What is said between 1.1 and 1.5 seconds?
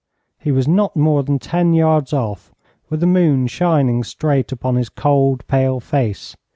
than